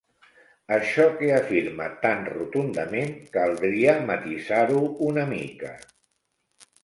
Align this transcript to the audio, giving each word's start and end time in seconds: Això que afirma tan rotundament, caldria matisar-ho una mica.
Això 0.77 1.03
que 1.17 1.27
afirma 1.39 1.85
tan 2.05 2.23
rotundament, 2.29 3.13
caldria 3.37 3.95
matisar-ho 4.07 4.81
una 5.11 5.27
mica. 5.35 5.73